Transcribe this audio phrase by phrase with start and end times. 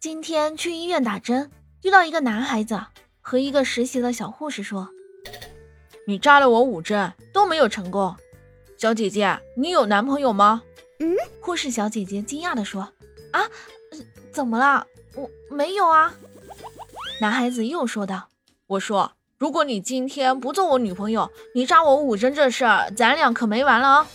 [0.00, 1.50] 今天去医院打针，
[1.82, 2.80] 遇到一个男孩子，
[3.20, 4.88] 和一个实习的小护士说
[6.06, 8.14] ：“你扎了我五针都没有成功，
[8.76, 10.62] 小姐姐，你有男朋友吗？”
[11.00, 12.88] 嗯，护士小姐姐惊讶地说
[13.32, 13.42] ：“啊，
[14.30, 14.86] 怎么了？
[15.16, 16.14] 我没有啊。”
[17.20, 18.28] 男孩子又说道
[18.68, 24.06] ：“我说，如果你今天不做我女朋友，你扎我五针这事儿，咱俩可没完了啊！”